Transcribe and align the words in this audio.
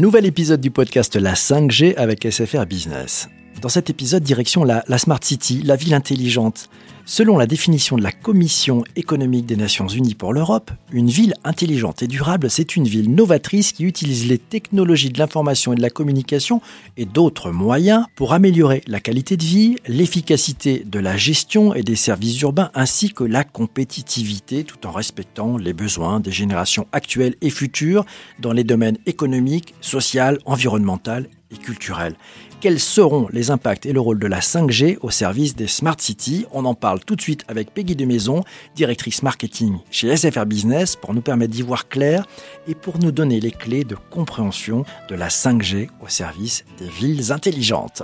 Nouvel 0.00 0.26
épisode 0.26 0.60
du 0.60 0.70
podcast 0.70 1.16
La 1.16 1.34
5G 1.34 1.94
avec 1.96 2.26
SFR 2.30 2.66
Business. 2.66 3.28
Dans 3.62 3.68
cet 3.68 3.90
épisode, 3.90 4.24
direction 4.24 4.64
la, 4.64 4.82
Smart 4.98 5.22
City, 5.22 5.62
la 5.62 5.76
ville 5.76 5.94
intelligente. 5.94 6.68
Selon 7.04 7.38
la 7.38 7.46
définition 7.46 7.96
de 7.96 8.02
la 8.02 8.10
Commission 8.10 8.82
économique 8.96 9.46
des 9.46 9.56
Nations 9.56 9.86
Unies 9.86 10.16
pour 10.16 10.32
l'Europe, 10.32 10.72
une 10.92 11.08
ville 11.08 11.34
intelligente 11.44 12.02
et 12.02 12.08
durable, 12.08 12.50
c'est 12.50 12.74
une 12.74 12.88
ville 12.88 13.14
novatrice 13.14 13.70
qui 13.70 13.84
utilise 13.84 14.26
les 14.26 14.38
technologies 14.38 15.10
de 15.10 15.18
l'information 15.18 15.72
et 15.72 15.76
de 15.76 15.82
la 15.82 15.90
communication 15.90 16.60
et 16.96 17.04
d'autres 17.04 17.52
moyens 17.52 18.06
pour 18.16 18.32
améliorer 18.32 18.82
la 18.88 18.98
qualité 18.98 19.36
de 19.36 19.44
vie, 19.44 19.76
l'efficacité 19.86 20.82
de 20.84 20.98
la 20.98 21.16
gestion 21.16 21.72
et 21.72 21.84
des 21.84 21.96
services 21.96 22.40
urbains 22.40 22.70
ainsi 22.74 23.12
que 23.12 23.22
la 23.22 23.44
compétitivité 23.44 24.64
tout 24.64 24.88
en 24.88 24.90
respectant 24.90 25.56
les 25.56 25.72
besoins 25.72 26.18
des 26.18 26.32
générations 26.32 26.88
actuelles 26.90 27.36
et 27.40 27.50
futures 27.50 28.06
dans 28.40 28.52
les 28.52 28.64
domaines 28.64 28.98
économiques, 29.06 29.74
social, 29.80 30.38
environnemental 30.46 31.28
et 31.52 31.56
culturel. 31.56 32.16
Quels 32.60 32.80
seront 32.80 33.28
les 33.32 33.50
impacts 33.50 33.86
et 33.86 33.92
le 33.92 34.00
rôle 34.00 34.18
de 34.18 34.26
la 34.26 34.40
5G 34.40 34.98
au 35.00 35.10
service 35.10 35.56
des 35.56 35.66
Smart 35.66 35.96
Cities 35.98 36.46
On 36.52 36.64
en 36.64 36.74
parle 36.74 37.00
tout 37.00 37.16
de 37.16 37.20
suite 37.20 37.44
avec 37.48 37.74
Peggy 37.74 37.96
de 37.96 38.04
Maison, 38.04 38.42
directrice 38.74 39.22
marketing 39.22 39.78
chez 39.90 40.16
SFR 40.16 40.46
Business, 40.46 40.96
pour 40.96 41.14
nous 41.14 41.22
permettre 41.22 41.52
d'y 41.52 41.62
voir 41.62 41.88
clair 41.88 42.26
et 42.66 42.74
pour 42.74 42.98
nous 42.98 43.12
donner 43.12 43.40
les 43.40 43.50
clés 43.50 43.84
de 43.84 43.96
compréhension 44.10 44.84
de 45.08 45.14
la 45.14 45.28
5G 45.28 45.88
au 46.00 46.08
service 46.08 46.64
des 46.78 46.88
villes 46.88 47.32
intelligentes. 47.32 48.02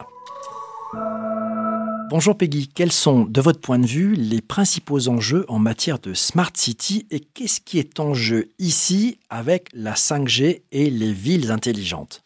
Bonjour 2.11 2.39
Peggy, 2.39 2.69
quels 2.69 2.91
sont, 2.91 3.27
de 3.27 3.41
votre 3.43 3.61
point 3.61 3.79
de 3.79 3.87
vue, 3.87 4.15
les 4.15 4.41
principaux 4.41 5.09
enjeux 5.09 5.45
en 5.49 5.59
matière 5.59 5.99
de 5.99 6.15
Smart 6.15 6.51
City 6.55 7.07
et 7.11 7.21
qu'est-ce 7.21 7.61
qui 7.61 7.79
est 7.79 8.01
en 8.01 8.15
jeu 8.15 8.49
ici 8.59 9.19
avec 9.29 9.69
la 9.75 9.93
5G 9.93 10.63
et 10.73 10.89
les 10.89 11.13
villes 11.13 11.51
intelligentes? 11.51 12.23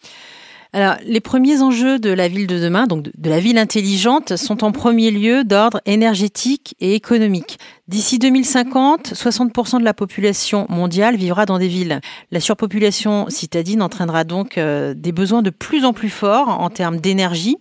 Alors, 0.74 0.96
les 1.04 1.20
premiers 1.20 1.60
enjeux 1.60 1.98
de 1.98 2.08
la 2.08 2.28
ville 2.28 2.46
de 2.46 2.58
demain, 2.58 2.86
donc 2.86 3.10
de 3.14 3.30
la 3.30 3.41
ville 3.41 3.58
intelligente, 3.58 4.36
sont 4.36 4.64
en 4.64 4.72
premier 4.72 5.10
lieu 5.10 5.44
d'ordre 5.44 5.83
énergétique 5.84 6.74
et 6.80 6.94
économique. 6.94 7.58
D'ici 7.88 8.19
2050, 8.19 9.12
60% 9.12 9.80
de 9.80 9.84
la 9.84 9.92
population 9.92 10.64
mondiale 10.70 11.16
vivra 11.16 11.44
dans 11.44 11.58
des 11.58 11.69
villes. 11.69 12.00
La 12.30 12.41
surpopulation 12.41 13.27
citadine 13.28 13.82
entraînera 13.82 14.24
donc 14.24 14.56
euh, 14.56 14.94
des 14.94 15.12
besoins 15.12 15.42
de 15.42 15.50
plus 15.50 15.84
en 15.84 15.92
plus 15.92 16.08
forts 16.08 16.48
en 16.48 16.70
termes 16.70 17.00
d'énergie, 17.00 17.58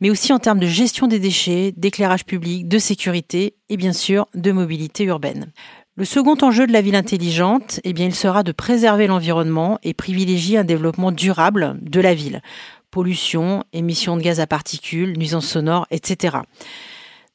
mais 0.00 0.10
aussi 0.10 0.32
en 0.32 0.40
termes 0.40 0.58
de 0.58 0.66
gestion 0.66 1.06
des 1.06 1.20
déchets, 1.20 1.72
d'éclairage 1.76 2.24
public, 2.24 2.66
de 2.66 2.78
sécurité 2.78 3.54
et 3.68 3.76
bien 3.76 3.92
sûr 3.92 4.26
de 4.34 4.50
mobilité 4.50 5.04
urbaine. 5.04 5.52
Le 5.94 6.06
second 6.06 6.38
enjeu 6.40 6.66
de 6.66 6.72
la 6.72 6.80
ville 6.80 6.96
intelligente, 6.96 7.78
eh 7.84 7.92
bien, 7.92 8.06
il 8.06 8.14
sera 8.14 8.42
de 8.42 8.52
préserver 8.52 9.06
l'environnement 9.06 9.78
et 9.82 9.92
privilégier 9.92 10.56
un 10.56 10.64
développement 10.64 11.12
durable 11.12 11.76
de 11.82 12.00
la 12.00 12.14
ville. 12.14 12.40
Pollution, 12.90 13.64
émissions 13.74 14.16
de 14.16 14.22
gaz 14.22 14.40
à 14.40 14.46
particules, 14.46 15.18
nuisances 15.18 15.48
sonores, 15.48 15.86
etc. 15.90 16.38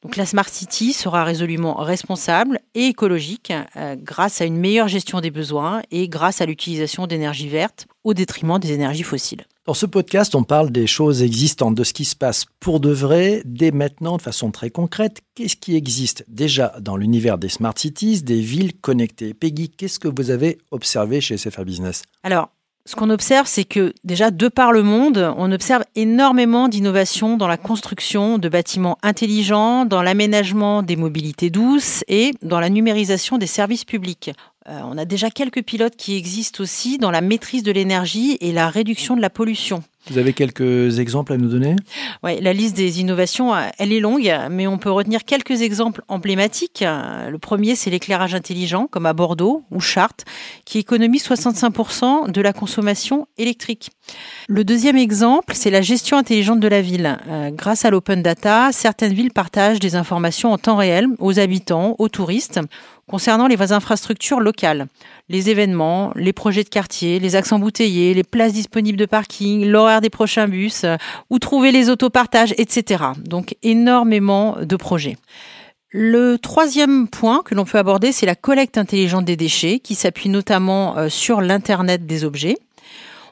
Donc 0.02 0.16
la 0.16 0.26
Smart 0.26 0.48
City 0.48 0.92
sera 0.92 1.22
résolument 1.22 1.74
responsable 1.74 2.58
et 2.74 2.86
écologique 2.86 3.52
euh, 3.76 3.94
grâce 3.96 4.40
à 4.40 4.44
une 4.44 4.56
meilleure 4.56 4.88
gestion 4.88 5.20
des 5.20 5.30
besoins 5.30 5.82
et 5.92 6.08
grâce 6.08 6.40
à 6.40 6.46
l'utilisation 6.46 7.06
d'énergie 7.06 7.48
verte 7.48 7.86
au 8.02 8.12
détriment 8.12 8.58
des 8.58 8.72
énergies 8.72 9.04
fossiles. 9.04 9.44
Dans 9.68 9.74
ce 9.74 9.84
podcast, 9.84 10.34
on 10.34 10.44
parle 10.44 10.70
des 10.70 10.86
choses 10.86 11.22
existantes, 11.22 11.74
de 11.74 11.84
ce 11.84 11.92
qui 11.92 12.06
se 12.06 12.16
passe 12.16 12.46
pour 12.58 12.80
de 12.80 12.88
vrai, 12.88 13.42
dès 13.44 13.70
maintenant, 13.70 14.16
de 14.16 14.22
façon 14.22 14.50
très 14.50 14.70
concrète. 14.70 15.20
Qu'est-ce 15.34 15.56
qui 15.56 15.76
existe 15.76 16.24
déjà 16.26 16.74
dans 16.80 16.96
l'univers 16.96 17.36
des 17.36 17.50
smart 17.50 17.74
cities, 17.76 18.22
des 18.22 18.40
villes 18.40 18.80
connectées? 18.80 19.34
Peggy, 19.34 19.68
qu'est-ce 19.68 19.98
que 19.98 20.08
vous 20.08 20.30
avez 20.30 20.56
observé 20.70 21.20
chez 21.20 21.36
SFR 21.36 21.66
Business? 21.66 22.00
Alors, 22.22 22.48
ce 22.88 22.96
qu'on 22.96 23.10
observe, 23.10 23.46
c'est 23.46 23.66
que 23.66 23.92
déjà, 24.02 24.30
de 24.30 24.48
par 24.48 24.72
le 24.72 24.82
monde, 24.82 25.34
on 25.36 25.52
observe 25.52 25.84
énormément 25.94 26.68
d'innovations 26.68 27.36
dans 27.36 27.46
la 27.46 27.58
construction 27.58 28.38
de 28.38 28.48
bâtiments 28.48 28.96
intelligents, 29.02 29.84
dans 29.84 30.00
l'aménagement 30.00 30.82
des 30.82 30.96
mobilités 30.96 31.50
douces 31.50 32.02
et 32.08 32.32
dans 32.40 32.60
la 32.60 32.70
numérisation 32.70 33.36
des 33.36 33.46
services 33.46 33.84
publics. 33.84 34.30
Euh, 34.70 34.80
on 34.84 34.96
a 34.96 35.04
déjà 35.04 35.28
quelques 35.28 35.62
pilotes 35.62 35.96
qui 35.96 36.16
existent 36.16 36.62
aussi 36.62 36.96
dans 36.96 37.10
la 37.10 37.20
maîtrise 37.20 37.62
de 37.62 37.72
l'énergie 37.72 38.38
et 38.40 38.52
la 38.52 38.70
réduction 38.70 39.16
de 39.16 39.20
la 39.20 39.28
pollution. 39.28 39.82
Vous 40.10 40.18
avez 40.18 40.32
quelques 40.32 40.98
exemples 40.98 41.32
à 41.32 41.36
nous 41.36 41.48
donner? 41.48 41.76
Oui, 42.22 42.40
la 42.40 42.52
liste 42.52 42.76
des 42.76 43.00
innovations, 43.00 43.54
euh, 43.54 43.68
elle 43.78 43.92
est 43.92 44.00
longue, 44.00 44.32
mais 44.50 44.66
on 44.66 44.78
peut 44.78 44.90
retenir 44.90 45.24
quelques 45.24 45.62
exemples 45.62 46.02
emblématiques. 46.08 46.82
Euh, 46.82 47.30
le 47.30 47.38
premier, 47.38 47.74
c'est 47.74 47.90
l'éclairage 47.90 48.34
intelligent, 48.34 48.86
comme 48.86 49.06
à 49.06 49.12
Bordeaux 49.12 49.62
ou 49.70 49.80
Chartres, 49.80 50.24
qui 50.64 50.78
économise 50.78 51.24
65% 51.24 52.30
de 52.30 52.40
la 52.40 52.52
consommation 52.52 53.26
électrique. 53.36 53.90
Le 54.48 54.64
deuxième 54.64 54.96
exemple, 54.96 55.54
c'est 55.54 55.70
la 55.70 55.82
gestion 55.82 56.16
intelligente 56.16 56.60
de 56.60 56.68
la 56.68 56.80
ville. 56.80 57.18
grâce 57.52 57.84
à 57.84 57.90
l'open 57.90 58.22
data, 58.22 58.70
certaines 58.72 59.12
villes 59.12 59.32
partagent 59.32 59.80
des 59.80 59.96
informations 59.96 60.52
en 60.52 60.58
temps 60.58 60.76
réel 60.76 61.06
aux 61.18 61.38
habitants, 61.38 61.94
aux 61.98 62.08
touristes, 62.08 62.60
concernant 63.08 63.48
les 63.48 63.72
infrastructures 63.72 64.40
locales, 64.40 64.86
les 65.28 65.50
événements, 65.50 66.12
les 66.14 66.32
projets 66.32 66.62
de 66.62 66.68
quartier, 66.68 67.18
les 67.18 67.34
axes 67.34 67.52
embouteillés, 67.52 68.14
les 68.14 68.22
places 68.22 68.52
disponibles 68.52 68.98
de 68.98 69.06
parking, 69.06 69.66
l'horaire 69.66 70.00
des 70.00 70.10
prochains 70.10 70.46
bus, 70.46 70.84
euh, 70.84 70.96
où 71.30 71.38
trouver 71.38 71.72
les 71.72 71.90
autopartages, 71.90 72.54
etc. 72.58 73.04
Donc 73.24 73.56
énormément 73.62 74.56
de 74.60 74.76
projets. 74.76 75.16
Le 75.90 76.36
troisième 76.36 77.08
point 77.08 77.42
que 77.42 77.54
l'on 77.54 77.64
peut 77.64 77.78
aborder, 77.78 78.12
c'est 78.12 78.26
la 78.26 78.34
collecte 78.34 78.76
intelligente 78.76 79.24
des 79.24 79.36
déchets, 79.36 79.80
qui 79.80 79.94
s'appuie 79.94 80.28
notamment 80.28 80.98
euh, 80.98 81.08
sur 81.08 81.40
l'Internet 81.40 82.06
des 82.06 82.24
objets. 82.24 82.58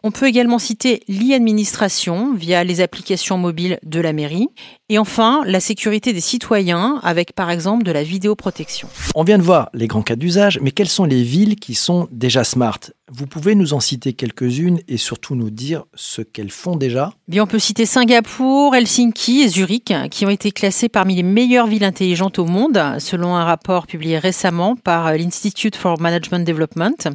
On 0.02 0.10
peut 0.10 0.26
également 0.26 0.58
citer 0.58 1.00
l'e-administration 1.08 2.32
via 2.32 2.64
les 2.64 2.80
applications 2.80 3.38
mobiles 3.38 3.78
de 3.82 4.00
la 4.00 4.12
mairie. 4.12 4.48
Et 4.88 4.98
enfin, 4.98 5.42
la 5.46 5.58
sécurité 5.58 6.12
des 6.12 6.20
citoyens 6.20 7.00
avec 7.02 7.32
par 7.32 7.50
exemple 7.50 7.82
de 7.82 7.90
la 7.90 8.04
vidéoprotection. 8.04 8.86
On 9.16 9.24
vient 9.24 9.36
de 9.36 9.42
voir 9.42 9.68
les 9.74 9.88
grands 9.88 10.02
cas 10.02 10.14
d'usage, 10.14 10.60
mais 10.62 10.70
quelles 10.70 10.88
sont 10.88 11.06
les 11.06 11.24
villes 11.24 11.56
qui 11.56 11.74
sont 11.74 12.06
déjà 12.12 12.44
smart? 12.44 12.78
Vous 13.10 13.26
pouvez 13.26 13.54
nous 13.54 13.72
en 13.72 13.78
citer 13.78 14.12
quelques-unes 14.12 14.80
et 14.88 14.96
surtout 14.96 15.36
nous 15.36 15.50
dire 15.50 15.84
ce 15.94 16.22
qu'elles 16.22 16.50
font 16.50 16.76
déjà? 16.76 17.12
Bien, 17.28 17.44
on 17.44 17.46
peut 17.46 17.60
citer 17.60 17.86
Singapour, 17.86 18.74
Helsinki 18.74 19.42
et 19.42 19.48
Zurich, 19.48 19.92
qui 20.10 20.26
ont 20.26 20.30
été 20.30 20.50
classées 20.50 20.88
parmi 20.88 21.14
les 21.14 21.22
meilleures 21.22 21.68
villes 21.68 21.84
intelligentes 21.84 22.40
au 22.40 22.46
monde, 22.46 22.80
selon 22.98 23.36
un 23.36 23.44
rapport 23.44 23.86
publié 23.86 24.18
récemment 24.18 24.74
par 24.74 25.12
l'Institute 25.12 25.76
for 25.76 26.00
Management 26.00 26.44
Development. 26.44 27.08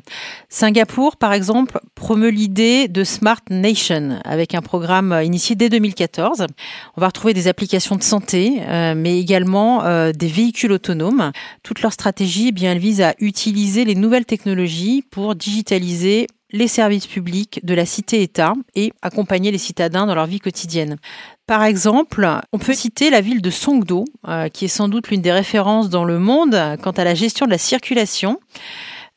Singapour, 0.47 1.17
par 1.17 1.33
exemple, 1.33 1.79
promeut 1.95 2.31
l'idée 2.31 2.87
de 2.87 3.03
Smart 3.03 3.41
Nation, 3.49 4.19
avec 4.23 4.55
un 4.55 4.61
programme 4.61 5.19
initié 5.23 5.55
dès 5.55 5.67
2014. 5.67 6.47
On 6.95 7.01
va 7.01 7.07
retrouver 7.07 7.33
des 7.33 7.47
applications 7.49 7.60
de 7.67 8.03
santé, 8.03 8.61
euh, 8.67 8.93
mais 8.95 9.19
également 9.19 9.83
euh, 9.83 10.11
des 10.11 10.27
véhicules 10.27 10.71
autonomes. 10.71 11.31
Toute 11.63 11.81
leur 11.81 11.93
stratégie, 11.93 12.47
eh 12.49 12.51
bien, 12.51 12.71
elle 12.71 12.79
vise 12.79 13.01
à 13.01 13.13
utiliser 13.19 13.85
les 13.85 13.95
nouvelles 13.95 14.25
technologies 14.25 15.03
pour 15.11 15.35
digitaliser 15.35 16.27
les 16.51 16.67
services 16.67 17.07
publics 17.07 17.61
de 17.63 17.73
la 17.73 17.85
cité-État 17.85 18.53
et 18.75 18.91
accompagner 19.01 19.51
les 19.51 19.57
citadins 19.57 20.05
dans 20.05 20.15
leur 20.15 20.25
vie 20.25 20.39
quotidienne. 20.39 20.97
Par 21.47 21.63
exemple, 21.63 22.27
on 22.51 22.59
peut 22.59 22.73
citer 22.73 23.09
la 23.09 23.21
ville 23.21 23.41
de 23.41 23.49
Songdo, 23.49 24.05
euh, 24.27 24.49
qui 24.49 24.65
est 24.65 24.67
sans 24.67 24.89
doute 24.89 25.09
l'une 25.09 25.21
des 25.21 25.31
références 25.31 25.89
dans 25.89 26.03
le 26.03 26.19
monde 26.19 26.57
quant 26.81 26.91
à 26.91 27.03
la 27.03 27.15
gestion 27.15 27.45
de 27.45 27.51
la 27.51 27.57
circulation. 27.57 28.39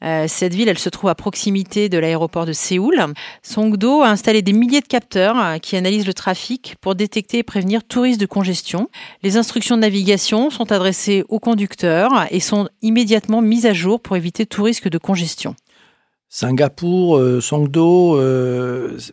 Euh, 0.02 0.26
cette 0.28 0.54
ville, 0.54 0.68
elle 0.68 0.78
se 0.78 0.88
trouve 0.88 1.08
à 1.08 1.14
proximité 1.14 1.88
de 1.88 1.98
l'aéroport 1.98 2.46
de 2.46 2.52
Séoul. 2.52 3.02
Songdo 3.42 4.02
a 4.02 4.08
installé 4.08 4.42
des 4.42 4.52
milliers 4.52 4.80
de 4.80 4.86
capteurs 4.86 5.38
euh, 5.38 5.58
qui 5.58 5.76
analysent 5.76 6.06
le 6.06 6.14
trafic 6.14 6.76
pour 6.80 6.94
détecter 6.94 7.38
et 7.38 7.42
prévenir 7.42 7.84
tout 7.84 8.02
risque 8.02 8.20
de 8.20 8.26
congestion. 8.26 8.88
Les 9.22 9.36
instructions 9.36 9.76
de 9.76 9.80
navigation 9.80 10.50
sont 10.50 10.72
adressées 10.72 11.24
aux 11.28 11.38
conducteurs 11.38 12.26
et 12.30 12.40
sont 12.40 12.68
immédiatement 12.82 13.40
mises 13.40 13.66
à 13.66 13.72
jour 13.72 14.00
pour 14.00 14.16
éviter 14.16 14.46
tout 14.46 14.62
risque 14.64 14.88
de 14.88 14.98
congestion. 14.98 15.54
Singapour, 16.28 17.16
euh, 17.16 17.40
Songdo, 17.40 18.18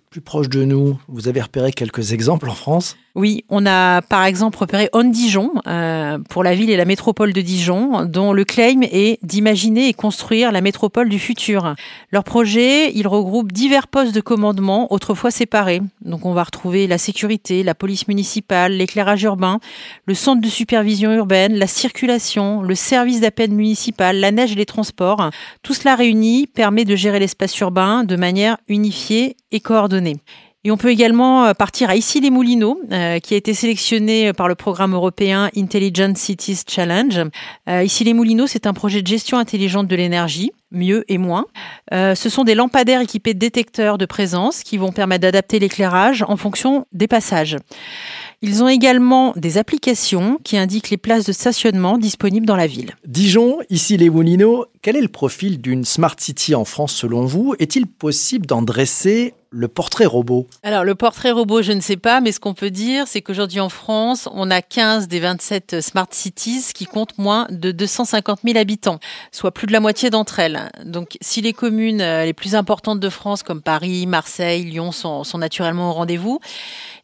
plus 0.10 0.22
proche 0.22 0.50
de 0.50 0.66
nous. 0.66 1.00
Vous 1.08 1.28
avez 1.28 1.42
repéré 1.42 1.72
quelques 1.72 2.14
exemples 2.14 2.50
en 2.50 2.56
France? 2.56 2.98
Oui, 3.16 3.44
on 3.50 3.66
a 3.66 4.02
par 4.02 4.24
exemple 4.24 4.58
repéré 4.58 4.90
On 4.94 5.04
Dijon 5.04 5.52
euh, 5.68 6.18
pour 6.30 6.44
la 6.44 6.56
ville 6.56 6.70
et 6.70 6.78
la 6.78 6.86
métropole 6.86 7.34
de 7.34 7.42
Dijon, 7.42 8.06
dont 8.06 8.32
le 8.32 8.46
claim 8.46 8.82
est 8.84 9.20
d'imaginer 9.22 9.90
et 9.90 9.94
construire 9.94 10.52
la 10.52 10.62
métropole 10.62 11.10
du 11.10 11.20
futur. 11.20 11.76
Leur 12.12 12.24
projet, 12.24 12.92
il 12.94 13.08
regroupe 13.08 13.52
divers 13.52 13.88
postes 13.88 14.16
de 14.16 14.22
commandement 14.22 14.94
autrefois 14.94 15.30
séparés. 15.30 15.82
Donc 16.06 16.26
on 16.26 16.34
va 16.34 16.44
retrouver 16.44 16.88
la 16.88 16.98
sécurité, 16.98 17.64
la 17.64 17.76
police 17.76 18.08
municipale, 18.08 18.74
l'éclairage 18.74 19.24
urbain, 19.24 19.60
le 20.06 20.14
centre 20.14 20.42
de 20.42 20.50
supervision 20.50 21.12
urbaine, 21.12 21.56
la 21.56 21.68
circulation, 21.68 22.62
le 22.62 22.76
service 22.76 23.20
d'appel 23.20 23.52
municipal, 23.52 24.18
la 24.18 24.32
neige 24.32 24.54
et 24.54 24.56
les 24.56 24.66
transports. 24.66 25.30
Tout 25.64 25.74
cela 25.74 25.96
réuni 25.96 26.48
permet 26.48 26.86
de 26.86 26.96
gérer 26.96 27.20
l'espace 27.20 27.60
urbain 27.60 28.06
de 28.06 28.16
manière 28.16 28.58
unifiée 28.70 29.36
et 29.52 29.60
coordonnée. 29.60 30.16
Et 30.64 30.70
on 30.70 30.78
peut 30.78 30.90
également 30.90 31.54
partir 31.56 31.90
à 31.90 31.96
Issy-les-Moulineaux, 31.96 32.82
qui 33.24 33.34
a 33.34 33.38
été 33.38 33.54
sélectionné 33.54 34.32
par 34.32 34.48
le 34.48 34.54
programme 34.54 34.94
européen 34.94 35.50
Intelligent 35.58 36.14
Cities 36.16 36.62
Challenge. 36.68 37.22
Issy-les-Moulineaux, 37.68 38.46
c'est 38.46 38.68
un 38.68 38.74
projet 38.74 39.02
de 39.02 39.08
gestion 39.08 39.40
intelligente 39.40 39.88
de 39.88 39.96
l'énergie 39.96 40.52
mieux 40.72 41.04
et 41.10 41.18
moins. 41.18 41.46
ce 41.92 42.30
sont 42.30 42.44
des 42.44 42.56
lampadaires 42.56 43.02
équipés 43.02 43.34
de 43.34 43.40
détecteurs 43.40 43.98
de 43.98 44.06
présence 44.06 44.64
qui 44.64 44.78
vont 44.78 44.92
permettre 44.92 45.22
d'adapter 45.22 45.60
l'éclairage 45.60 46.24
en 46.28 46.38
fonction 46.38 46.86
des 46.94 47.08
passages. 47.08 47.58
Ils 48.44 48.64
ont 48.64 48.68
également 48.68 49.34
des 49.36 49.58
applications 49.58 50.40
qui 50.44 50.58
indiquent 50.58 50.90
les 50.90 50.98
places 50.98 51.26
de 51.26 51.32
stationnement 51.32 51.98
disponibles 51.98 52.46
dans 52.48 52.56
la 52.56 52.66
ville. 52.66 52.96
Dijon, 53.06 53.60
ici 53.70 53.98
les 53.98 54.10
Moulineaux, 54.10 54.66
quel 54.82 54.96
est 54.96 55.02
le 55.02 55.10
profil 55.10 55.62
d'une 55.62 55.86
Smart 55.86 56.16
City 56.18 56.56
en 56.56 56.66
France 56.66 56.94
selon 56.94 57.26
vous? 57.26 57.54
Est-il 57.60 57.86
possible 57.86 58.48
d'en 58.48 58.64
dresser 58.64 59.34
le 59.54 59.68
portrait 59.68 60.06
robot 60.06 60.48
Alors, 60.64 60.86
le 60.86 60.96
portrait 60.96 61.32
robot, 61.32 61.62
je 61.62 61.74
ne 61.74 61.82
sais 61.82 61.98
pas, 61.98 62.22
mais 62.22 62.32
ce 62.32 62.40
qu'on 62.40 62.54
peut 62.54 62.70
dire, 62.70 63.06
c'est 63.08 63.22
qu'aujourd'hui 63.22 63.60
en 63.60 63.68
France, 63.68 64.30
on 64.34 64.50
a 64.50 64.62
15 64.62 65.10
des 65.10 65.20
27 65.20 65.82
smart 65.82 66.08
cities 66.10 66.64
qui 66.74 66.86
comptent 66.86 67.18
moins 67.18 67.48
de 67.50 67.72
250 67.72 68.40
000 68.46 68.58
habitants, 68.58 69.00
soit 69.34 69.52
plus 69.52 69.68
de 69.68 69.74
la 69.74 69.82
moitié 69.82 70.10
d'entre 70.10 70.40
elles. 70.40 70.72
Donc, 70.86 71.18
si 71.20 71.42
les 71.42 71.52
communes 71.52 72.00
euh, 72.00 72.24
les 72.24 72.34
plus 72.34 72.56
importantes 72.56 73.02
de 73.02 73.10
France, 73.10 73.44
comme 73.44 73.62
Paris, 73.62 74.08
Marseille, 74.08 74.64
Lyon, 74.64 74.94
sont, 74.94 75.26
sont 75.26 75.38
naturellement 75.38 75.90
au 75.90 75.94
rendez-vous, 75.94 76.40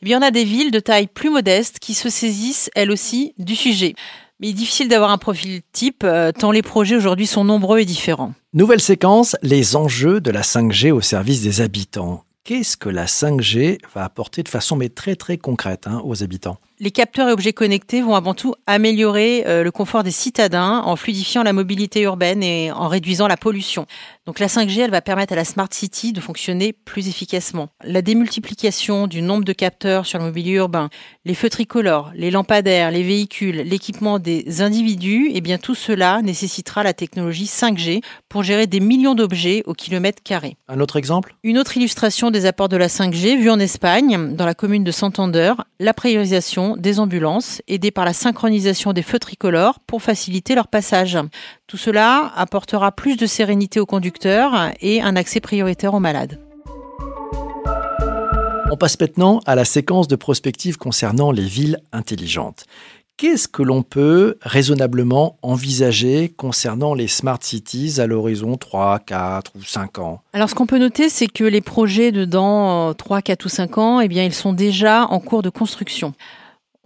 eh 0.02 0.06
bien, 0.06 0.20
on 0.20 0.24
a 0.24 0.32
des 0.32 0.46
villes 0.46 0.72
de 0.72 0.80
taille 0.80 1.08
plus 1.08 1.30
modeste 1.30 1.80
qui 1.80 1.94
se 1.94 2.10
saisissent, 2.10 2.70
elles 2.76 2.92
aussi, 2.92 3.34
du 3.38 3.58
sujet. 3.58 3.94
Mais 4.40 4.48
il 4.48 4.52
est 4.52 4.54
difficile 4.54 4.88
d'avoir 4.88 5.12
un 5.12 5.18
profil 5.18 5.62
type, 5.74 6.04
euh, 6.06 6.32
tant 6.32 6.52
les 6.52 6.62
projets 6.62 6.96
aujourd'hui 6.96 7.28
sont 7.28 7.44
nombreux 7.44 7.80
et 7.80 7.86
différents. 7.86 8.34
Nouvelle 8.54 8.80
séquence, 8.80 9.36
les 9.42 9.76
enjeux 9.76 10.22
de 10.22 10.32
la 10.32 10.44
5G 10.44 10.92
au 10.92 11.02
service 11.02 11.42
des 11.42 11.60
habitants 11.60 12.24
qu'est-ce 12.48 12.78
que 12.78 12.88
la 12.88 13.08
5G 13.08 13.78
va 13.94 14.06
apporter 14.06 14.42
de 14.42 14.48
façon 14.48 14.78
mais 14.78 14.88
très 14.88 15.18
très 15.18 15.38
concrète 15.38 15.86
hein, 15.86 16.02
aux 16.06 16.24
habitants? 16.24 16.58
Les 16.79 16.91
capteurs 16.91 17.29
et 17.29 17.31
objets 17.31 17.53
connectés 17.53 18.01
vont 18.01 18.15
avant 18.15 18.33
tout 18.33 18.53
améliorer 18.68 19.44
euh, 19.47 19.63
le 19.63 19.71
confort 19.71 20.03
des 20.03 20.12
citadins 20.12 20.81
en 20.85 20.95
fluidifiant 20.95 21.41
la 21.41 21.53
mobilité 21.53 22.01
urbaine 22.01 22.44
et 22.44 22.71
en 22.71 22.88
réduisant 22.88 23.27
la 23.27 23.38
pollution. 23.38 23.88
Donc 24.27 24.39
la 24.39 24.47
5G, 24.47 24.81
elle 24.81 24.91
va 24.91 25.01
permettre 25.01 25.33
à 25.33 25.35
la 25.35 25.45
Smart 25.45 25.69
City 25.71 26.13
de 26.13 26.21
fonctionner 26.21 26.74
plus 26.74 27.07
efficacement. 27.07 27.69
La 27.83 28.01
démultiplication 28.01 29.07
du 29.07 29.21
nombre 29.21 29.44
de 29.44 29.53
capteurs 29.53 30.06
sur 30.06 30.19
le 30.19 30.25
mobilier 30.25 30.53
urbain, 30.53 30.89
les 31.25 31.33
feux 31.33 31.50
tricolores, 31.50 32.12
les 32.13 32.29
lampadaires, 32.29 32.91
les 32.91 33.03
véhicules, 33.03 33.62
l'équipement 33.62 34.19
des 34.19 34.62
individus, 34.62 35.29
et 35.29 35.38
eh 35.38 35.41
bien 35.41 35.57
tout 35.57 35.75
cela 35.75 36.21
nécessitera 36.21 36.83
la 36.83 36.94
technologie 36.94 37.45
5G 37.45 38.01
pour 38.29 38.44
gérer 38.44 38.68
des 38.68 38.81
millions 38.81 39.15
d'objets 39.15 39.63
au 39.65 39.74
kilomètre 39.74 40.21
carré. 40.21 40.57
Un 40.68 40.79
autre 40.79 40.97
exemple? 40.97 41.35
Une 41.44 41.57
autre 41.57 41.77
illustration 41.77 42.29
des 42.29 42.45
apports 42.45 42.69
de 42.69 42.77
la 42.77 42.88
5G 42.88 43.38
vue 43.39 43.50
en 43.50 43.59
Espagne, 43.59 44.35
dans 44.35 44.45
la 44.45 44.53
commune 44.53 44.83
de 44.83 44.91
Santander, 44.91 45.53
la 45.79 45.94
priorisation 45.94 46.67
des 46.75 47.00
ambulances, 47.00 47.62
aidées 47.68 47.92
par 47.92 48.04
la 48.04 48.14
synchronisation 48.14 48.92
des 48.92 49.04
feux 49.04 49.19
tricolores 49.19 49.80
pour 49.80 50.02
faciliter 50.02 50.56
leur 50.56 50.68
passage. 50.68 51.18
Tout 51.68 51.78
cela 51.78 52.34
apportera 52.36 52.92
plus 52.92 53.16
de 53.16 53.25
sérénité 53.25 53.80
aux 53.80 53.86
conducteurs 53.86 54.72
et 54.81 55.02
un 55.02 55.16
accès 55.16 55.40
prioritaire 55.40 55.94
aux 55.94 56.00
malades. 56.00 56.40
On 58.69 58.75
passe 58.75 59.00
maintenant 59.00 59.40
à 59.46 59.56
la 59.56 59.64
séquence 59.64 60.10
de 60.10 60.18
prospective 60.18 60.78
concernant 60.78 61.31
les 61.31 61.46
villes 61.46 61.80
intelligentes. 61.94 62.66
Qu'est-ce 63.18 63.48
que 63.48 63.63
l'on 63.63 63.81
peut 63.81 64.38
raisonnablement 64.44 65.38
envisager 65.42 66.30
concernant 66.30 66.94
les 66.94 67.08
smart 67.08 67.40
cities 67.42 68.00
à 68.00 68.06
l'horizon 68.06 68.58
3, 68.58 69.00
4 69.00 69.54
ou 69.56 69.63
5 69.63 69.98
ans? 69.98 70.22
Alors 70.34 70.52
ce 70.52 70.54
qu'on 70.54 70.68
peut 70.68 70.78
noter, 70.78 71.10
c'est 71.10 71.25
que 71.25 71.44
les 71.44 71.62
projets 71.62 72.12
de 72.12 72.25
dans 72.25 72.94
3, 72.94 73.24
4 73.24 73.46
ou 73.46 73.50
5 73.50 73.78
ans, 73.80 74.02
eh 74.02 74.08
bien, 74.08 74.24
ils 74.24 74.36
sont 74.36 74.54
déjà 74.54 75.06
en 75.06 75.20
cours 75.20 75.42
de 75.42 75.50
construction. 75.50 76.13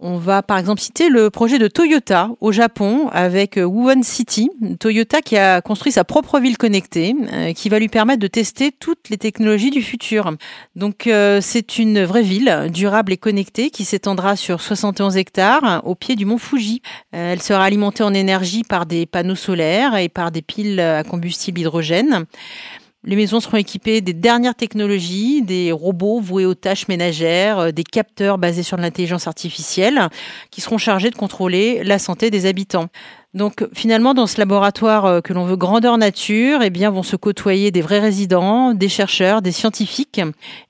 On 0.04 0.18
va 0.18 0.42
par 0.42 0.58
exemple 0.58 0.80
citer 0.80 1.08
le 1.08 1.30
projet 1.30 1.60
de 1.60 1.68
Toyota 1.68 2.30
au 2.40 2.50
Japon 2.50 3.08
avec 3.12 3.56
euh, 3.56 3.62
Wuhan 3.62 4.02
City. 4.02 4.50
Toyota 4.80 5.22
qui 5.22 5.36
a 5.36 5.60
construit 5.60 5.92
sa 5.92 6.02
propre 6.02 6.40
ville 6.40 6.58
connectée 6.58 7.14
euh, 7.32 7.52
qui 7.52 7.68
va 7.68 7.78
lui 7.78 7.86
permettre 7.86 8.18
de 8.18 8.26
tester 8.26 8.72
toutes 8.72 9.10
les 9.10 9.16
technologies 9.16 9.70
du 9.70 9.80
futur. 9.80 10.32
Donc 10.74 11.06
euh, 11.06 11.38
c'est 11.40 11.78
une 11.78 12.02
vraie 12.02 12.22
ville 12.22 12.68
durable 12.72 13.12
et 13.12 13.16
connectée 13.16 13.70
qui 13.70 13.84
s'étendra 13.84 14.34
sur 14.34 14.60
71 14.60 15.16
hectares 15.16 15.82
au 15.84 15.94
pied 15.94 16.16
du 16.16 16.26
mont 16.26 16.38
Fuji. 16.38 16.82
elle 17.12 17.40
sera 17.40 17.64
alimentée 17.64 18.02
en 18.02 18.12
énergie 18.12 18.64
par 18.64 18.86
des 18.86 19.06
panneaux 19.06 19.36
solaires 19.36 19.96
et 19.96 20.08
par 20.08 20.32
des 20.32 20.42
piles 20.42 20.80
à 20.80 21.04
combustible 21.04 21.60
hydrogène. 21.60 22.26
Les 23.04 23.16
maisons 23.16 23.40
seront 23.40 23.56
équipées 23.56 24.00
des 24.00 24.12
dernières 24.12 24.54
technologies, 24.54 25.42
des 25.42 25.72
robots 25.72 26.20
voués 26.20 26.46
aux 26.46 26.54
tâches 26.54 26.86
ménagères, 26.86 27.58
euh, 27.58 27.70
des 27.72 27.82
capteurs 27.82 28.38
basés 28.38 28.62
sur 28.62 28.76
l'intelligence 28.76 29.26
artificielle 29.26 30.08
qui 30.52 30.60
seront 30.60 30.78
chargés 30.78 31.10
de 31.10 31.16
contrôler 31.16 31.82
la 31.82 31.98
santé 31.98 32.30
des 32.30 32.46
habitants. 32.46 32.86
Donc 33.34 33.66
finalement, 33.74 34.14
dans 34.14 34.28
ce 34.28 34.38
laboratoire 34.38 35.06
euh, 35.06 35.20
que 35.20 35.32
l'on 35.32 35.44
veut 35.44 35.56
grandeur 35.56 35.98
nature, 35.98 36.62
eh 36.62 36.70
bien, 36.70 36.90
vont 36.90 37.02
se 37.02 37.16
côtoyer 37.16 37.72
des 37.72 37.82
vrais 37.82 37.98
résidents, 37.98 38.72
des 38.72 38.88
chercheurs, 38.88 39.42
des 39.42 39.50
scientifiques. 39.50 40.20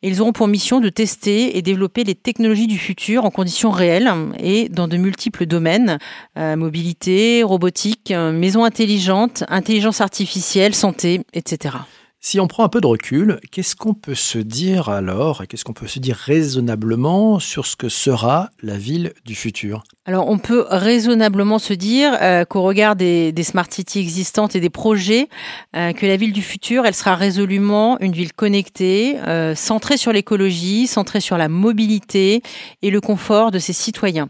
Et 0.03 0.09
ils 0.09 0.23
auront 0.23 0.33
pour 0.33 0.49
mission 0.49 0.81
de 0.81 0.89
tester 0.89 1.59
et 1.59 1.61
développer 1.61 2.03
les 2.03 2.15
technologies 2.15 2.67
du 2.67 2.79
futur 2.79 3.27
en 3.27 3.31
conditions 3.31 3.71
réelles 3.71 4.11
et 4.39 4.71
dans 4.71 4.89
de 4.89 4.97
multiples 4.97 5.45
domaines 5.45 5.99
euh, 6.39 6.57
mobilité, 6.57 7.43
robotique, 7.43 8.11
maison 8.11 8.65
intelligente, 8.65 9.45
intelligence 9.49 10.01
artificielle, 10.01 10.75
santé, 10.75 11.21
etc. 11.35 11.75
Si 12.25 12.39
on 12.39 12.47
prend 12.47 12.63
un 12.63 12.69
peu 12.69 12.81
de 12.81 12.87
recul, 12.87 13.41
qu'est-ce 13.51 13.75
qu'on 13.75 13.95
peut 13.95 14.15
se 14.15 14.39
dire 14.39 14.89
alors, 14.89 15.43
qu'est-ce 15.49 15.65
qu'on 15.65 15.73
peut 15.73 15.89
se 15.89 15.99
dire 15.99 16.15
raisonnablement 16.15 17.41
sur 17.41 17.67
ce 17.67 17.75
que 17.75 17.89
sera 17.89 18.51
la 18.63 18.79
ville 18.79 19.13
du 19.25 19.35
futur? 19.35 19.83
Alors 20.07 20.29
on 20.29 20.39
peut 20.39 20.65
raisonnablement 20.69 21.59
se 21.59 21.73
dire 21.73 22.17
euh, 22.23 22.45
qu'au 22.45 22.63
regard 22.63 22.95
des, 22.95 23.35
smart 23.43 23.67
cities 23.69 23.99
existantes 23.99 24.55
et 24.55 24.61
des 24.61 24.71
projets, 24.71 25.29
euh, 25.75 25.93
que 25.93 26.07
la 26.07 26.17
ville 26.17 26.33
du 26.33 26.43
futur, 26.43 26.87
elle 26.87 26.95
sera 26.95 27.17
résolument 27.17 27.99
une 27.99 28.13
ville 28.13 28.33
connectée, 28.33 29.19
euh, 29.27 29.57
centrée 29.57 29.97
sur 29.97 30.13
l'écologie, 30.13 30.87
centrée 30.87 31.21
sur 31.21 31.37
la 31.37 31.49
mobilité 31.49 32.41
et 32.83 32.91
le 32.91 33.01
confort 33.01 33.51
de 33.51 33.59
ses 33.59 33.73
citoyens. 33.73 34.29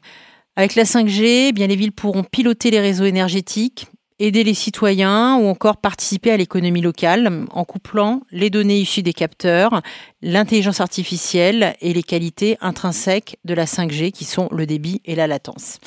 Avec 0.56 0.76
la 0.76 0.84
5G, 0.84 1.48
eh 1.48 1.52
bien 1.52 1.66
les 1.66 1.76
villes 1.76 1.92
pourront 1.92 2.24
piloter 2.24 2.70
les 2.70 2.80
réseaux 2.80 3.04
énergétiques, 3.04 3.86
aider 4.22 4.44
les 4.44 4.54
citoyens 4.54 5.36
ou 5.36 5.48
encore 5.48 5.78
participer 5.78 6.30
à 6.30 6.36
l'économie 6.36 6.80
locale 6.80 7.46
en 7.50 7.64
couplant 7.64 8.22
les 8.30 8.50
données 8.50 8.78
issues 8.78 9.02
des 9.02 9.12
capteurs, 9.12 9.82
l'intelligence 10.22 10.80
artificielle 10.80 11.74
et 11.80 11.92
les 11.92 12.04
qualités 12.04 12.56
intrinsèques 12.60 13.38
de 13.44 13.54
la 13.54 13.64
5G 13.64 14.12
qui 14.12 14.24
sont 14.24 14.48
le 14.52 14.64
débit 14.64 15.00
et 15.04 15.16
la 15.16 15.26
latence. 15.26 15.78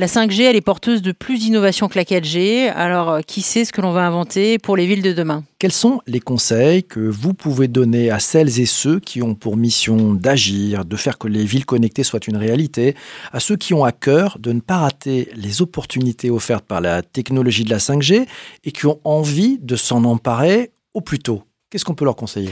La 0.00 0.06
5G, 0.06 0.44
elle 0.44 0.56
est 0.56 0.62
porteuse 0.62 1.02
de 1.02 1.12
plus 1.12 1.40
d'innovation 1.40 1.86
que 1.86 1.98
la 1.98 2.04
4G. 2.04 2.72
Alors, 2.74 3.10
euh, 3.10 3.20
qui 3.20 3.42
sait 3.42 3.66
ce 3.66 3.70
que 3.70 3.82
l'on 3.82 3.92
va 3.92 4.06
inventer 4.06 4.58
pour 4.58 4.74
les 4.74 4.86
villes 4.86 5.02
de 5.02 5.12
demain? 5.12 5.44
Quels 5.58 5.72
sont 5.72 6.00
les 6.06 6.20
conseils 6.20 6.84
que 6.84 7.00
vous 7.00 7.34
pouvez 7.34 7.68
donner 7.68 8.10
à 8.10 8.18
celles 8.18 8.60
et 8.60 8.64
ceux 8.64 8.98
qui 8.98 9.22
ont 9.22 9.34
pour 9.34 9.58
mission 9.58 10.14
d'agir, 10.14 10.86
de 10.86 10.96
faire 10.96 11.18
que 11.18 11.28
les 11.28 11.44
villes 11.44 11.66
connectées 11.66 12.02
soient 12.02 12.26
une 12.26 12.38
réalité, 12.38 12.96
à 13.30 13.40
ceux 13.40 13.58
qui 13.58 13.74
ont 13.74 13.84
à 13.84 13.92
cœur 13.92 14.38
de 14.40 14.52
ne 14.52 14.60
pas 14.60 14.78
rater 14.78 15.28
les 15.34 15.60
opportunités 15.60 16.30
offertes 16.30 16.64
par 16.64 16.80
la 16.80 17.02
technologie 17.02 17.64
de 17.64 17.70
la 17.70 17.76
5G 17.76 18.26
et 18.64 18.72
qui 18.72 18.86
ont 18.86 19.00
envie 19.04 19.58
de 19.60 19.76
s'en 19.76 20.04
emparer 20.04 20.70
au 20.94 21.02
plus 21.02 21.18
tôt? 21.18 21.42
Qu'est-ce 21.68 21.84
qu'on 21.84 21.94
peut 21.94 22.06
leur 22.06 22.16
conseiller? 22.16 22.48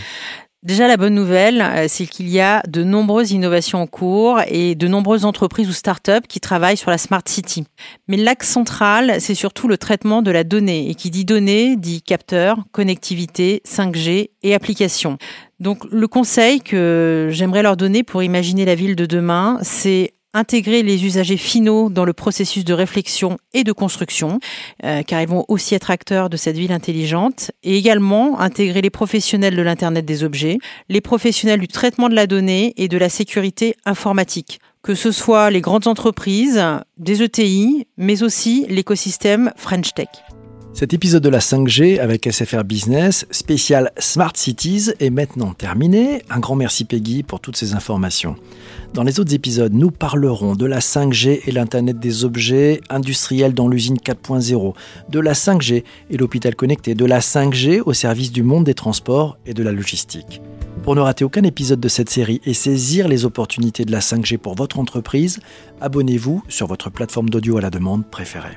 Déjà, 0.64 0.88
la 0.88 0.96
bonne 0.96 1.14
nouvelle, 1.14 1.60
euh, 1.62 1.86
c'est 1.86 2.06
qu'il 2.06 2.28
y 2.28 2.40
a 2.40 2.64
de 2.66 2.82
nombreuses 2.82 3.30
innovations 3.30 3.80
en 3.80 3.86
cours 3.86 4.40
et 4.48 4.74
de 4.74 4.88
nombreuses 4.88 5.24
entreprises 5.24 5.68
ou 5.68 5.72
start-up 5.72 6.24
qui 6.28 6.40
travaillent 6.40 6.76
sur 6.76 6.90
la 6.90 6.98
Smart 6.98 7.22
City. 7.26 7.64
Mais 8.08 8.16
l'axe 8.16 8.48
central, 8.48 9.20
c'est 9.20 9.36
surtout 9.36 9.68
le 9.68 9.78
traitement 9.78 10.20
de 10.20 10.32
la 10.32 10.42
donnée. 10.42 10.90
Et 10.90 10.96
qui 10.96 11.10
dit 11.10 11.24
données, 11.24 11.76
dit 11.76 12.02
capteur, 12.02 12.64
connectivité, 12.72 13.62
5G 13.64 14.30
et 14.42 14.52
application. 14.52 15.16
Donc, 15.60 15.84
le 15.92 16.08
conseil 16.08 16.60
que 16.60 17.28
j'aimerais 17.30 17.62
leur 17.62 17.76
donner 17.76 18.02
pour 18.02 18.24
imaginer 18.24 18.64
la 18.64 18.74
ville 18.74 18.96
de 18.96 19.06
demain, 19.06 19.60
c'est 19.62 20.14
intégrer 20.34 20.82
les 20.82 21.04
usagers 21.04 21.36
finaux 21.36 21.88
dans 21.90 22.04
le 22.04 22.12
processus 22.12 22.64
de 22.64 22.72
réflexion 22.72 23.38
et 23.54 23.64
de 23.64 23.72
construction, 23.72 24.40
euh, 24.84 25.02
car 25.02 25.22
ils 25.22 25.28
vont 25.28 25.44
aussi 25.48 25.74
être 25.74 25.90
acteurs 25.90 26.30
de 26.30 26.36
cette 26.36 26.56
ville 26.56 26.72
intelligente, 26.72 27.50
et 27.62 27.76
également 27.76 28.40
intégrer 28.40 28.82
les 28.82 28.90
professionnels 28.90 29.56
de 29.56 29.62
l'Internet 29.62 30.04
des 30.04 30.24
objets, 30.24 30.58
les 30.88 31.00
professionnels 31.00 31.60
du 31.60 31.68
traitement 31.68 32.08
de 32.08 32.14
la 32.14 32.26
donnée 32.26 32.74
et 32.76 32.88
de 32.88 32.98
la 32.98 33.08
sécurité 33.08 33.74
informatique, 33.84 34.60
que 34.82 34.94
ce 34.94 35.12
soit 35.12 35.50
les 35.50 35.60
grandes 35.60 35.86
entreprises, 35.86 36.62
des 36.98 37.22
ETI, 37.22 37.86
mais 37.96 38.22
aussi 38.22 38.66
l'écosystème 38.68 39.52
French 39.56 39.94
Tech. 39.94 40.08
Cet 40.78 40.94
épisode 40.94 41.24
de 41.24 41.28
la 41.28 41.40
5G 41.40 41.98
avec 41.98 42.32
SFR 42.32 42.62
Business, 42.62 43.26
spécial 43.32 43.90
Smart 43.98 44.30
Cities, 44.36 44.92
est 45.00 45.10
maintenant 45.10 45.52
terminé. 45.52 46.22
Un 46.30 46.38
grand 46.38 46.54
merci 46.54 46.84
Peggy 46.84 47.24
pour 47.24 47.40
toutes 47.40 47.56
ces 47.56 47.74
informations. 47.74 48.36
Dans 48.94 49.02
les 49.02 49.18
autres 49.18 49.34
épisodes, 49.34 49.72
nous 49.72 49.90
parlerons 49.90 50.54
de 50.54 50.66
la 50.66 50.78
5G 50.78 51.40
et 51.44 51.50
l'Internet 51.50 51.98
des 51.98 52.24
objets 52.24 52.80
industriels 52.90 53.54
dans 53.54 53.66
l'usine 53.66 53.96
4.0, 53.96 54.72
de 55.08 55.18
la 55.18 55.32
5G 55.32 55.82
et 56.10 56.16
l'hôpital 56.16 56.54
connecté, 56.54 56.94
de 56.94 57.04
la 57.04 57.18
5G 57.18 57.82
au 57.84 57.92
service 57.92 58.30
du 58.30 58.44
monde 58.44 58.62
des 58.62 58.74
transports 58.74 59.36
et 59.46 59.54
de 59.54 59.64
la 59.64 59.72
logistique. 59.72 60.40
Pour 60.84 60.94
ne 60.94 61.00
rater 61.00 61.24
aucun 61.24 61.42
épisode 61.42 61.80
de 61.80 61.88
cette 61.88 62.08
série 62.08 62.40
et 62.44 62.54
saisir 62.54 63.08
les 63.08 63.24
opportunités 63.24 63.84
de 63.84 63.90
la 63.90 63.98
5G 63.98 64.38
pour 64.38 64.54
votre 64.54 64.78
entreprise, 64.78 65.40
abonnez-vous 65.80 66.44
sur 66.48 66.68
votre 66.68 66.88
plateforme 66.88 67.30
d'audio 67.30 67.56
à 67.56 67.62
la 67.62 67.70
demande 67.70 68.06
préférée. 68.06 68.56